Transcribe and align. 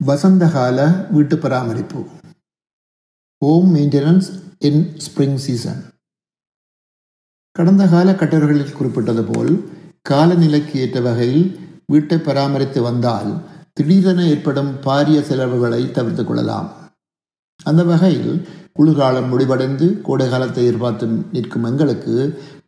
வசந்தகால 0.00 0.78
வீட்டு 1.12 1.38
பராமரிப்பு. 1.38 2.00
Home 3.42 3.74
maintenance 3.74 4.28
in 4.58 4.82
spring 5.04 5.34
season 5.34 5.80
கடந்த 7.56 7.86
கால 7.86 8.12
கட்டுரைகளில் 8.12 8.72
குறிப்பிட்டது 8.72 9.24
போல் 9.24 9.52
காலநிலைக்கு 10.10 10.74
ஏற்ற 10.74 11.00
வகையில் 11.00 11.58
வீட்டை 11.86 12.18
பராமரித்து 12.18 12.82
வந்தால் 12.82 13.30
திடீரென 13.72 14.28
ஏற்படும் 14.28 14.70
பாரிய 14.86 15.20
செலவுகளை 15.20 15.90
தவிர்த்து 15.90 16.24
கொள்ளலாம். 16.24 16.68
அந்த 17.64 17.82
வகையில் 17.84 18.32
குளிர்காலம் 18.72 19.28
முடிவடைந்து 19.28 20.00
கோடை 20.02 20.28
காலத்தை 20.28 20.64
எதிர்பார்த்து 20.64 21.06
நிற்கும் 21.32 21.64
எங்களுக்கு 21.64 22.14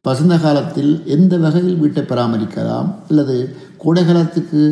வசந்த 0.02 0.38
காலத்தில் 0.38 0.92
எந்த 1.06 1.36
வகையில் 1.38 1.76
வீட்டை 1.76 2.02
பராமரிக்கலாம் 2.02 2.88
அல்லது 3.08 3.36
கோடை 3.78 4.04
காலத்துக்கு 4.04 4.62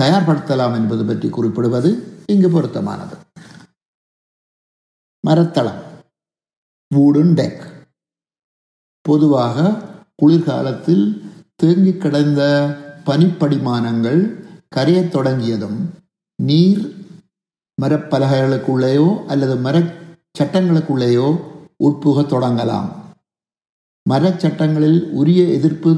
தயார்படுத்தலாம் 0.00 0.74
என்பது 0.74 1.04
பற்றி 1.04 1.28
குறிப்பிடுவது 1.28 1.90
இங்கு 2.26 2.48
பொருத்தமானது. 2.50 3.16
மரத்தளம் 5.24 5.82
வூடன் 6.94 7.32
டெக் 7.38 7.64
பொதுவாக 9.00 9.58
குளிர்காலத்தில் 10.16 11.04
தேங்கி 11.56 11.92
கிடந்த 11.96 12.42
பனிப்படிமானங்கள் 13.06 14.20
கரையத் 14.76 15.10
தொடங்கியதும் 15.10 15.78
நீர் 16.42 16.82
மரப்பலகைகளுக்குள்ளேயோ 17.82 19.06
அல்லது 19.26 19.54
மரச்சட்டங்களுக்குள்ளேயோ 19.66 21.28
உட்புக 21.76 22.22
தொடங்கலாம். 22.22 22.88
மரச்சட்டங்களில் 24.10 25.00
உரிய 25.10 25.42
எதிர்ப்பு 25.44 25.90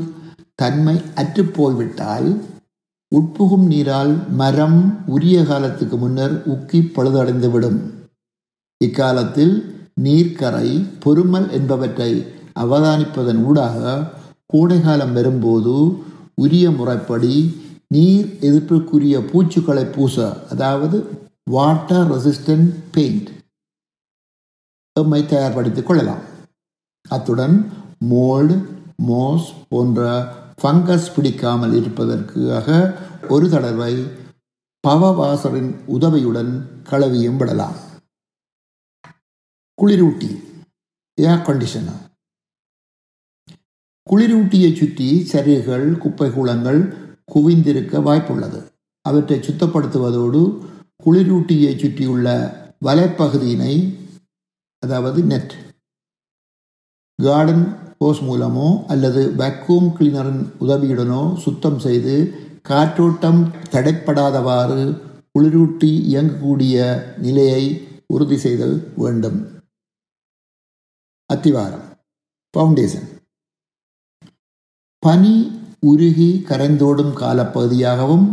தன்மை 0.55 0.97
அற்றுப்போய்விட்டால் 1.15 2.29
உட்புகும் 3.17 3.67
நீரால் 3.73 4.13
மரம் 4.41 4.79
உரிய 5.07 5.39
காலத்துக்கு 5.45 5.97
முன்னர் 5.97 6.35
உக்கி 6.55 6.81
பழுதடைந்துவிடும். 6.97 7.79
இக்காலத்தில் 8.81 9.55
நீர்க்கரை 10.05 10.69
பொறுமல் 11.05 11.49
என்பவற்றை 11.59 12.11
அவதானிப்பதன் 12.63 13.41
ஊடாக 13.45 13.81
கோடைகாலம் 14.53 15.13
வரும்போது 15.13 15.75
உரிய 16.35 16.67
முறைப்படி 16.71 17.35
நீர் 17.95 18.29
எதிர்ப்புக்குரிய 18.47 19.17
பூச்சுக்களை 19.31 19.85
பூச 19.93 20.25
அதாவது 20.53 20.99
வாட்டர் 21.51 22.09
ரெசிஸ்டன்ட் 22.13 22.71
பெயிண்ட் 22.95 23.29
எம்மை 25.01 25.21
தயார்படுத்திக் 25.23 25.87
கொள்ளலாம். 25.87 26.23
அத்துடன் 27.09 27.57
மோல்டு 28.11 28.57
மோஸ் 29.09 29.49
போன்ற 29.69 30.01
ஃபங்கஸ் 30.61 31.09
பிடிக்காமல் 31.15 31.75
இருப்பதற்காக 31.81 32.69
ஒரு 33.29 33.47
தடவை 33.49 33.95
பவவாசரின் 34.85 35.71
உதவியுடன் 35.87 36.53
கழுவியும் 36.83 37.37
விடலாம். 37.37 37.77
குளிரூட்டி 39.79 40.31
ஏர் 41.19 41.45
கண்டிஷனர் 41.47 42.03
குளிரூட்டியை 44.11 44.71
சுற்றி 44.75 45.09
சரிகள் 45.33 45.87
குப்பை 45.99 46.29
கூலங்கள் 46.31 46.81
குவிந்திருக்க 47.35 48.01
வாய்ப்புள்ளது. 48.09 48.61
அவற்றை 49.05 49.39
சுத்தப்படுத்துவதோடு 49.39 50.43
குளிரூட்டியை 51.05 51.73
சுற்றியுள்ள 51.77 52.29
வலைப்பகுதியினை 52.85 53.75
அதாவது 54.83 55.21
நெட் 55.23 55.55
கார்டன் 57.23 57.65
ஹோஸ் 58.01 58.21
மூலமோ 58.29 58.87
அல்லது 58.87 59.35
வேக்யூம் 59.39 59.89
கிளீனரின் 59.99 60.43
உதவியுடனோ 60.61 61.37
சுத்தம் 61.37 61.79
செய்து 61.79 62.15
காற்றோட்டம் 62.69 63.41
தடைப்படாதவாறு 63.71 64.99
குளிரூட்டி 65.35 65.91
இயங்கக்கூடிய 66.13 66.77
நிலையை 67.17 67.65
உறுதி 68.07 68.37
செய்தல் 68.37 68.93
வேண்டும். 68.97 69.39
அத்திவாரம். 71.31 71.85
ஃபவுண்டேஷன் 72.55 73.09
பனி 74.99 75.35
உருகி 75.81 76.31
கரைந்தோடும் 76.49 77.15
காலப்பகுதியாகவும் 77.23 78.27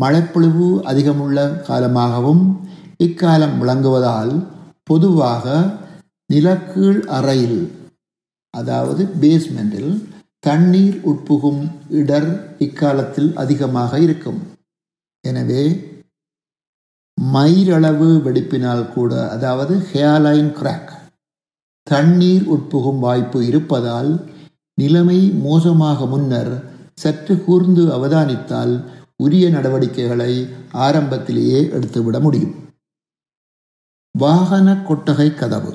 மழைப்பொழிவு 0.00 0.68
அதிகமுள்ள 0.90 1.38
காலமாகவும் 1.68 2.42
இக்காலம் 2.98 3.56
விளங்குவதால் 3.60 4.34
பொதுவாக 4.82 5.46
நிலக்கீழ் 6.26 7.00
அறையில் 7.06 7.60
அதாவது 8.54 9.02
பேஸ்மெண்டில் 9.20 9.92
தண்ணீர் 10.38 10.98
உட்புகும் 11.10 11.62
இடர் 12.00 12.30
இக்காலத்தில் 12.58 13.30
அதிகமாக 13.36 13.98
இருக்கும். 13.98 14.40
எனவே 15.24 15.64
மயிரளவு 17.18 18.08
வெடிப்பினால் 18.26 18.84
கூட 18.92 19.12
அதாவது 19.28 19.74
ஹேர்லைன் 19.92 20.52
கிராக் 20.58 20.92
தண்ணீர் 21.86 22.46
உட்புகும் 22.54 22.98
வாய்ப்பு 22.98 23.38
இருப்பதால் 23.46 24.10
நிலைமை 24.78 25.20
மோசமாக 25.46 26.06
முன்னர் 26.06 26.52
சற்று 26.94 27.34
கூர்ந்து 27.44 27.84
அவதானித்தால் 27.96 28.74
உரிய 29.16 29.46
நடவடிக்கைகளை 29.50 30.32
ஆரம்பத்திலேயே 30.86 31.60
எடுத்துவிட 31.76 32.20
முடியும். 32.20 32.54
வாகன 34.14 34.68
கொட்டகை 34.88 35.28
கதவு. 35.34 35.72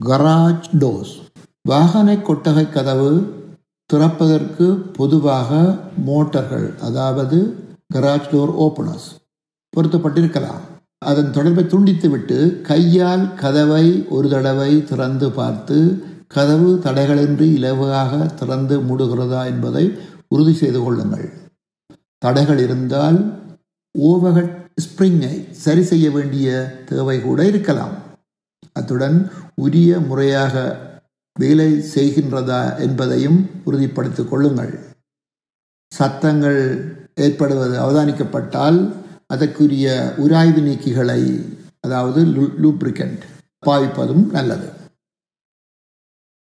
கராஜ் 0.00 0.68
டோர்ஸ் 0.78 1.12
வாகன 1.62 2.14
கொட்டகை 2.18 2.64
கதவு 2.70 3.10
திறப்பதற்கு 3.90 4.66
பொதுவாக 4.96 5.50
மோட்டர்கள் 6.06 6.66
அதாவது 6.78 7.38
கராஜ் 7.94 8.28
டோர் 8.32 8.52
ஓப்பனர்ஸ் 8.64 9.06
பொருத்தப்பட்டிருக்கலாம். 9.72 10.62
அதன் 11.10 11.30
தொடர்பை 11.30 11.64
துண்டித்துவிட்டு 11.64 12.38
கையால் 12.60 13.24
கதவை 13.34 13.86
ஒரு 14.08 14.28
தடவை 14.28 14.70
திறந்து 14.84 15.28
பார்த்து 15.30 15.78
கதவு 16.36 16.70
தடைகளின்றி 16.84 17.48
இலவாக 17.58 18.34
திறந்து 18.34 18.78
மூடுகிறதா 18.80 19.42
என்பதை 19.52 19.84
உறுதி 20.28 20.54
செய்து 20.62 20.82
கொள்ளுங்கள். 20.82 21.26
தடைகள் 22.18 22.58
இருந்தால் 22.58 23.20
ஓவகட் 23.94 24.54
ஸ்ப்ரிங்கை 24.86 25.36
சரி 25.64 25.82
செய்ய 25.82 26.08
வேண்டிய 26.10 26.48
தேவை 26.90 27.18
கூட 27.22 27.40
இருக்கலாம். 27.44 27.94
அத்துடன் 28.78 29.18
உரிய 29.64 30.00
முறையாக 30.08 30.54
வேலை 31.36 31.70
செய்கின்றதா 31.94 32.62
என்பதையும் 32.84 33.38
உறுதிப்படுத்திக் 33.64 34.30
கொள்ளுங்கள். 34.30 34.72
சத்தங்கள் 35.92 36.60
ஏற்படுவது 37.24 37.76
அவதானிக்கப்பட்டால் 37.84 38.78
அதற்குரிய 39.34 40.14
உராய்வு 40.24 40.62
நீக்கிகளை 40.68 41.20
அதாவது 41.80 42.20
லூப்ரிகண்ட் 42.62 43.22
பாவிப்பதும் 43.66 44.24
நல்லது. 44.36 44.68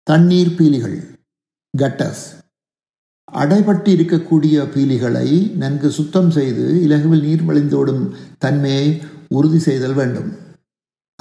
தண்ணீர் 0.07 0.53
பீலிகள் 0.57 0.99
கட்டஸ் 1.73 2.25
அடைபட்டு 3.41 3.89
இருக்கக்கூடிய 3.95 4.55
பீலிகளை 4.75 5.27
நன்கு 5.63 5.89
சுத்தம் 5.97 6.31
செய்து 6.37 6.65
இலகுவில் 6.85 7.25
நீர் 7.27 7.43
வழிந்தோடும் 7.49 8.03
தன்மையை 8.43 8.87
உறுதி 9.37 9.59
செய்தல் 9.67 9.93
வேண்டும். 9.93 10.29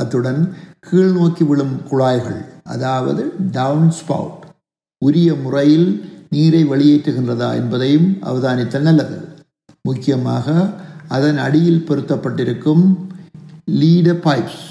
அத்துடன் 0.00 0.40
கீழ் 0.86 1.14
நோக்கி 1.16 1.44
விழும் 1.50 1.74
குழாய்கள் 1.90 2.40
அதாவது 2.74 3.22
டவுன் 3.56 3.88
ஸ்பவுட் 3.98 4.44
உரிய 5.02 5.30
முறையில் 5.44 5.88
நீரை 6.34 6.62
வெளியேற்றுகின்றதா 6.70 7.48
என்பதையும் 7.60 8.08
அவதானித்தல் 8.30 8.86
நல்லது. 8.88 9.18
முக்கியமாக 9.84 10.56
அதன் 11.16 11.38
அடியில் 11.46 11.84
பொருத்தப்பட்டிருக்கும் 11.88 12.84
லீட 13.80 14.08
பைப்ஸ் 14.26 14.64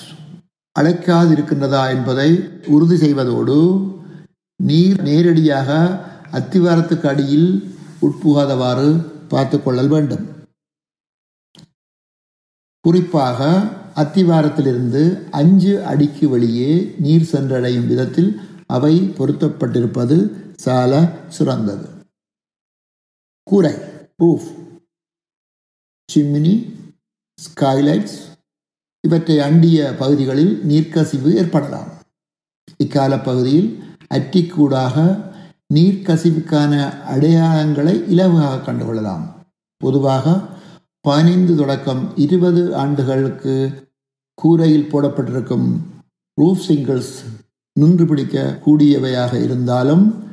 அழைக்காதிருக்கின்றதா 0.75 1.83
என்பதை 1.95 2.29
உறுதி 2.75 2.97
செய்வதோடு 3.03 3.57
நீர் 4.59 4.99
நேரடியாக 5.07 5.69
அத்திவாரத்துக்கு 6.39 7.07
அடியில் 7.11 7.49
உட்புகாதவாறு 8.05 8.89
பார்த்து 9.31 9.57
கொள்ளல் 9.59 9.91
வேண்டும். 9.93 10.25
குறிப்பாக 12.85 13.39
அத்திவாரத்திலிருந்து 13.97 15.29
அஞ்சு 15.29 15.85
அடிக்கு 15.85 16.29
வெளியே 16.29 16.95
நீர் 16.99 17.29
சென்றடையும் 17.31 17.87
விதத்தில் 17.87 18.39
அவை 18.67 19.13
பொருத்தப்பட்டிருப்பது 19.17 20.31
சால 20.65 21.09
சுரந்தது. 21.39 21.87
கூரை 23.43 23.73
ரூஃப் 24.23 24.47
சிம்மினி 26.13 26.73
ஸ்கைலைட்ஸ் 27.39 28.17
இவற்றை 29.01 29.39
அண்டிய 29.39 29.95
பகுதிகளில் 29.99 30.63
நீர்க்கசிவு 30.67 31.33
ஏற்படலாம். 31.33 31.87
இக்கால 32.83 33.23
பகுதியில் 33.23 33.83
அட்டிக்கூடாக 34.13 35.23
நீர்க்கசிவுக்கான 35.73 36.93
அடையாளங்களை 37.05 38.03
இலவாக 38.09 38.71
கண்டுகொள்ளலாம். 38.71 39.25
பொதுவாக 39.77 40.39
பதினைந்து 41.01 41.55
தொடக்கம் 41.55 42.17
இருபது 42.17 42.75
ஆண்டுகளுக்கு 42.75 43.85
கூரையில் 44.41 44.89
போடப்பட்டிருக்கும் 44.89 45.79
ரூஃப் 46.41 46.63
சிங்கிள்ஸ் 46.67 47.13
நின்று 47.73 48.05
பிடிக்க 48.05 48.59
கூடியவையாக 48.65 49.43
இருந்தாலும் 49.43 50.23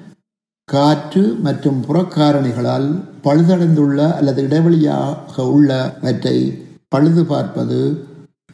காற்று 0.64 1.34
மற்றும் 1.34 1.84
புறக்காரணிகளால் 1.84 3.04
பழுதடைந்துள்ள 3.22 4.12
அல்லது 4.12 4.42
இடைவெளியாக 4.48 5.40
உள்ளவற்றை 5.40 6.66
பழுது 6.88 7.24
பார்ப்பது 7.24 8.08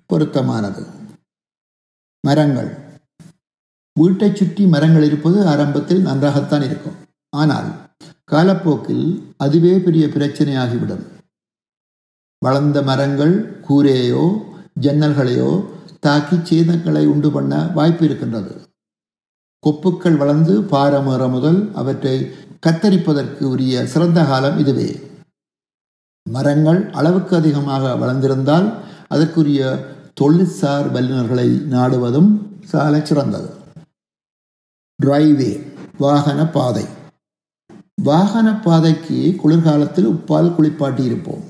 பொருத்தமானது. 0.07 0.87
மரங்கள். 2.21 2.79
வீட்டைச் 4.01 4.37
சுற்றி 4.37 4.67
மரங்கள் 4.67 5.03
இருப்பது 5.03 5.47
ஆரம்பத்தில் 5.47 6.03
நன்றாகத்தான் 6.03 6.63
இருக்கும். 6.63 6.97
ஆனால் 7.37 7.73
காலப்போக்கில் 8.25 9.35
அதுவே 9.37 9.79
பெரிய 9.79 10.07
பிரச்சனையாகிவிடும். 10.07 11.05
வளர்ந்த 12.39 12.83
மரங்கள் 12.83 13.61
கூரையோ 13.69 14.49
ஜன்னல்களையோ 14.77 15.51
தாக்கி 16.07 16.37
சேதங்களை 16.49 17.05
உண்டு 17.07 17.31
பண்ண 17.31 17.55
வாய்ப்பு 17.77 18.05
இருக்கின்றது. 18.05 18.53
கொப்புக்கள் 19.67 20.17
வளர்ந்து 20.17 20.55
பாரமேற 20.73 21.23
முதல் 21.31 21.61
அவற்றை 21.75 22.17
கத்தரிப்பதற்கு 22.67 23.43
உரிய 23.53 23.87
சிறந்த 23.87 24.21
காலம் 24.25 24.59
இதுவே. 24.59 24.91
மரங்கள் 26.27 26.81
அளவுக்கு 26.91 27.35
அதிகமாக 27.37 27.93
வளர்ந்திருந்தால் 28.03 28.69
அதற்குரிய 29.09 29.61
தொழிற்சார் 30.15 30.89
வல்லுநர்களை 30.93 31.49
நாடுவதும் 31.75 32.31
சால 32.71 32.95
சிறந்தது. 33.01 33.51
டிரைவே 34.99 35.53
வாகன 35.99 36.41
பாதை 36.51 36.87
வாகன 38.03 38.49
பாதைக்கு 38.65 39.17
குளிர்காலத்தில் 39.41 40.11
உப்பால் 40.13 40.55
குளிப்பாட்டி 40.57 41.03
இருப்போம் 41.05 41.43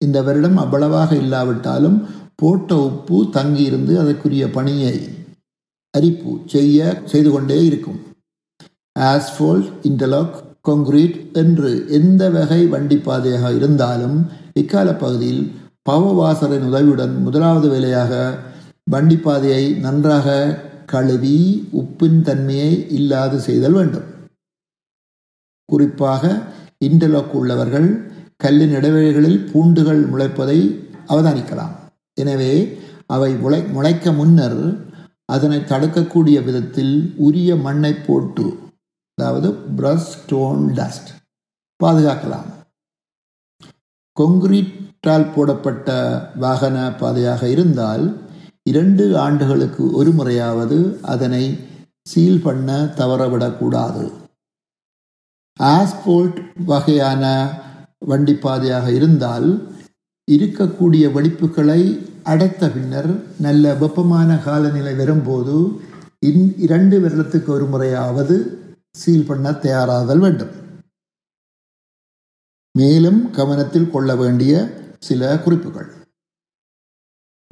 இந்த 0.00 0.18
வருடம் 0.22 0.56
அவ்வளவாக 0.56 1.10
இல்லாவிட்டாலும் 1.14 1.96
போட்ட 2.42 2.76
உப்பு 2.88 3.18
தங்கியிருந்து 3.36 3.92
அதற்குரிய 4.00 4.44
பணியை 4.50 4.96
அரிப்பு 5.94 6.32
செய்ய 6.46 7.02
செய்து 7.04 7.30
கொண்டே 7.30 7.58
இருக்கும். 7.64 8.00
ஆஸ்போல்ட் 8.96 9.68
இன்டர்லாக் 9.88 10.34
கொங்கிரீட் 10.68 11.16
என்று 11.32 11.70
எந்த 11.88 12.30
வகை 12.30 12.66
வண்டி 12.66 12.96
பாதையாக 12.96 13.52
இருந்தாலும் 13.52 14.16
இக்கால 14.60 14.88
பகுதியில் 14.94 15.44
பவவாசரின் 15.90 16.66
உதவியுடன் 16.70 17.14
முதலாவது 17.22 17.68
வேலையாக 17.68 18.12
வண்டி 18.90 19.16
பாதையை 19.16 19.64
நன்றாக 19.74 20.36
கழுவி 20.86 21.38
உப்பின் 21.80 22.18
தன்மையை 22.22 22.72
இல்லாது 22.90 23.40
செய்தல் 23.40 23.72
வேண்டும். 23.72 24.08
குறிப்பாக 25.68 26.42
இன்டர்லாக் 26.84 27.32
உள்ளவர்கள் 27.40 27.88
கல்லின் 28.36 28.74
இடைவெளிகளில் 28.74 29.40
பூண்டுகள் 29.52 30.02
முளைப்பதை 30.10 30.58
அவதானிக்கலாம். 31.06 31.74
எனவே 32.16 32.52
அவை 33.14 33.30
முளை 33.44 33.60
முளைக்க 33.76 34.12
முன்னர் 34.18 34.60
அதனை 35.34 35.58
தடுக்கக்கூடிய 35.70 36.38
விதத்தில் 36.46 36.94
உரிய 37.26 37.50
மண்ணை 37.66 37.92
போட்டு 38.06 38.46
அதாவது 39.18 39.48
பிரஷ் 39.78 40.08
ஸ்டோன் 40.12 40.62
டஸ்ட் 40.78 41.10
பாதுகாக்கலாம். 41.80 42.48
கொங்கிரீட்டால் 44.16 45.32
போடப்பட்ட 45.34 45.88
வாகன 46.44 46.76
பாதையாக 47.00 47.42
இருந்தால் 47.54 48.04
இரண்டு 48.70 49.04
ஆண்டுகளுக்கு 49.24 49.84
ஒரு 50.00 50.10
முறையாவது 50.18 50.78
அதனை 51.12 51.44
சீல் 52.10 52.44
பண்ண 52.46 52.68
தவறவிடக்கூடாது. 53.00 54.04
ஆஸ்போல்ட் 55.60 56.38
வகையான 56.70 57.24
வண்டி 58.10 58.34
பாதையாக 58.44 58.86
இருந்தால் 58.98 59.48
இருக்கக்கூடிய 60.30 61.04
வெடிப்புகளை 61.16 62.00
அடைத்த 62.22 62.70
பின்னர் 62.70 63.24
நல்ல 63.40 63.74
வெப்பமான 63.74 64.36
காலநிலை 64.36 64.94
வரும்போது 64.94 65.80
இன் 66.18 66.54
இரண்டு 66.58 67.00
வருடத்துக்கு 67.00 67.46
ஒரு 67.46 67.66
முறையாவது 67.66 68.36
சீல் 68.90 69.26
பண்ண 69.26 69.52
தயாராதல் 69.52 70.18
வேண்டும். 70.18 70.50
மேலும் 72.72 73.30
கவனத்தில் 73.30 73.90
கொள்ள 73.90 74.16
வேண்டிய 74.16 74.70
சில 74.98 75.38
குறிப்புகள். 75.38 75.90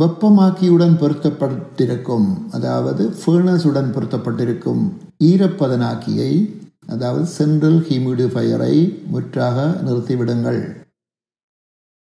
வெப்பமாக்கியுடன் 0.02 0.96
பொருத்தப்பட்டிருக்கும் 1.02 2.48
அதாவது 2.50 3.14
ஃபேர்னஸுடன் 3.24 3.90
பொருத்தப்பட்டிருக்கும் 3.96 4.92
ஈரப்பதனாக்கியை 5.24 6.60
அதாவது 6.86 7.26
சென்ட்ரல் 7.26 7.80
ஹியூமிடிஃபையரை 7.80 9.06
முற்றாக 9.06 9.66
நிறுத்திவிடுங்கள். 9.84 10.81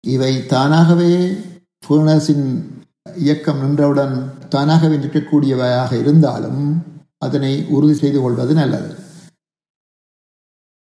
இவை 0.05 0.47
தானாகவே 0.47 1.12
ஃபேர்னஸின் 1.87 2.47
இயக்கம் 3.17 3.61
நின்றவுடன் 3.62 4.15
தானாகவே 4.49 4.97
நிற்கக்கூடியவையாக 4.97 5.93
இருந்தாலும் 5.99 6.62
அதனை 7.19 7.67
உறுதி 7.69 7.95
செய்து 7.95 8.21
கொள்வது 8.21 8.55
நல்லது. 8.55 8.91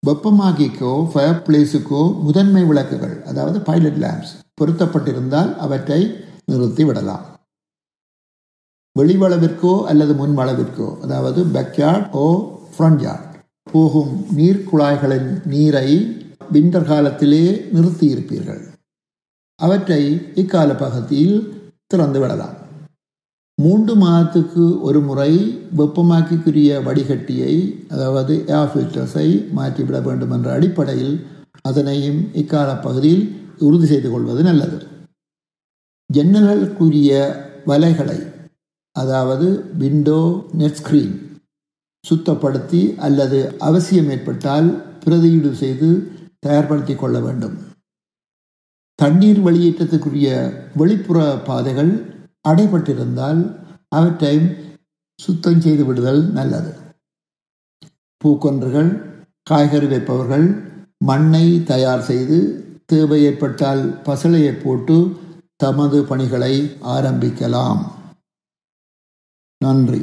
வெப்பமாக்கிக்கோ 0.06 0.92
ஃபயர் 1.12 1.42
பிளேஸுக்கோ 1.46 2.02
முதன்மை 2.26 2.64
விளக்குகள் 2.64 3.24
அதாவது 3.24 3.60
பைலட் 3.60 4.00
லேம்ப்ஸ் 4.04 4.34
பொருத்தப்பட்டிருந்தால் 4.60 5.56
அவற்றை 5.56 6.00
நிறுத்தி 6.44 6.84
விடலாம். 6.84 7.24
வெளிவளவிற்கோ 8.96 9.84
அல்லது 9.86 10.12
முன்வளவிற்கோ 10.14 11.00
அதாவது 11.02 11.44
பேக்யார்ட் 11.44 12.06
ஓ 12.12 12.26
ஃப்ரண்ட் 12.74 13.02
யார்ட் 13.02 13.34
போகும் 13.66 14.24
நீர் 14.30 14.64
குழாய்களின் 14.70 15.42
நீரை 15.44 15.88
விண்டர் 16.52 16.84
காலத்திலே 16.84 17.44
நிறுத்தி 17.72 18.06
இருப்பீர்கள் 18.06 18.67
அவற்றை 19.60 20.02
இக்கால 20.34 20.74
பகுதியில் 20.74 21.38
திறந்து 21.86 22.20
விடலாம். 22.20 22.56
மூன்று 23.58 23.94
மாதத்துக்கு 23.96 24.80
ஒரு 24.80 25.00
முறை 25.00 25.32
வெப்பமாக்கிக்குரிய 25.78 26.70
வடிகட்டியை 26.86 27.54
அதாவது 27.88 28.34
ஏர் 28.46 28.70
ஃபில்டர்ஸை 28.72 29.28
மாற்றிவிட 29.56 30.00
வேண்டும் 30.00 30.30
என்ற 30.30 30.52
அடிப்படையில் 30.52 31.26
அதனையும் 31.62 32.20
இக்கால 32.32 32.76
பகுதியில் 32.80 33.24
உறுதி 33.58 33.86
செய்து 33.86 34.10
கொள்வது 34.10 34.42
நல்லது. 34.42 34.78
ஜன்னல்களுக்குரிய 36.14 37.12
வலைகளை 37.66 38.18
அதாவது 38.92 39.48
விண்டோ 39.78 40.20
நெட்ஸ்கிரீன் 40.58 41.16
சுத்தப்படுத்தி 42.04 42.82
அல்லது 42.96 43.38
அவசியம் 43.58 44.10
ஏற்பட்டால் 44.10 44.68
பிரதியீடு 45.04 45.50
செய்து 45.52 45.88
தயார்படுத்தி 46.46 46.94
கொள்ள 46.94 47.18
வேண்டும். 47.20 47.56
தண்ணீர் 48.98 49.40
வெளியேற்றத்துக்குரிய 49.44 50.28
வெளிப்புற 50.76 51.18
பாதைகள் 51.38 51.92
அடைபட்டிருந்தால் 52.48 53.40
அவற்றை 53.88 54.34
சுத்தம் 55.18 55.60
செய்து 55.60 55.84
விடுதல் 55.84 56.22
நல்லது. 56.32 56.72
பூக்கொன்றுகள் 58.24 58.90
காய்கறி 59.42 59.86
வைப்பவர்கள் 59.86 60.46
மண்ணை 60.98 61.62
தயார் 61.62 62.00
செய்து 62.00 62.38
தேவை 62.86 63.22
ஏற்பட்டால் 63.22 63.82
பசலையை 64.04 64.52
போட்டு 64.62 64.96
தமது 65.56 66.04
பணிகளை 66.04 66.54
ஆரம்பிக்கலாம். 66.96 67.80
நன்றி. 69.64 70.02